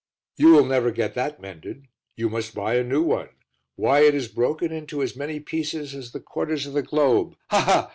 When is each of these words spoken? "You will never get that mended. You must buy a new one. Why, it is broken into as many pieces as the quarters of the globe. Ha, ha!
"You 0.35 0.47
will 0.51 0.65
never 0.65 0.89
get 0.89 1.13
that 1.13 1.39
mended. 1.39 1.85
You 2.15 2.27
must 2.27 2.55
buy 2.55 2.73
a 2.73 2.83
new 2.83 3.03
one. 3.03 3.29
Why, 3.75 3.99
it 3.99 4.15
is 4.15 4.29
broken 4.29 4.71
into 4.71 5.03
as 5.03 5.15
many 5.15 5.39
pieces 5.39 5.93
as 5.93 6.11
the 6.11 6.19
quarters 6.19 6.65
of 6.65 6.73
the 6.73 6.81
globe. 6.81 7.35
Ha, 7.51 7.61
ha! 7.61 7.89